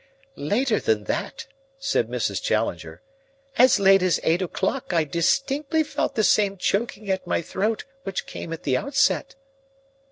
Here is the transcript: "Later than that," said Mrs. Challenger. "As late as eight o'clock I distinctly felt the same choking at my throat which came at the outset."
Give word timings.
"Later 0.35 0.79
than 0.79 1.03
that," 1.03 1.45
said 1.77 2.09
Mrs. 2.09 2.41
Challenger. 2.41 3.03
"As 3.59 3.79
late 3.79 4.01
as 4.01 4.19
eight 4.23 4.41
o'clock 4.41 4.93
I 4.93 5.03
distinctly 5.03 5.83
felt 5.83 6.15
the 6.15 6.23
same 6.23 6.57
choking 6.57 7.11
at 7.11 7.27
my 7.27 7.43
throat 7.43 7.85
which 8.01 8.25
came 8.25 8.51
at 8.51 8.63
the 8.63 8.75
outset." 8.75 9.35